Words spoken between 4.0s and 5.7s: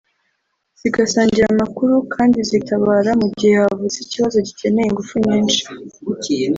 ikibazo gikeneye ingufu nyinshi